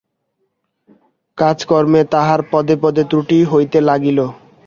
[1.37, 4.19] কাজকর্মে তাহার পদে পদে ত্রুটি হইতে লাগিল।